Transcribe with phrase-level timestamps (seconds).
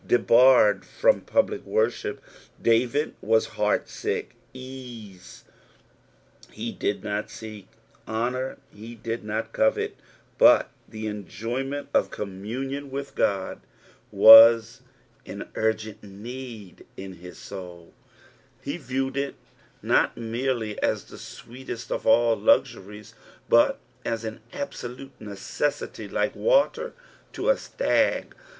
[0.03, 2.23] Debarred from public worship,
[2.59, 4.29] David vcas hcHrt^kk,
[5.15, 5.43] Ense
[6.51, 7.65] he did not Mek,
[8.07, 9.95] hoaour he did not covet,
[10.39, 13.61] but tlie enjojment of coinmuniun with God
[14.11, 14.59] waa
[15.27, 17.91] an urgent need at hia aoul;
[18.59, 19.35] he viened it
[19.83, 23.13] not merely ae the eweetest of all luxuries,
[23.47, 26.93] but as ttn absolute necessity, like waiter
[27.33, 27.53] to a.
[27.55, 28.33] srag.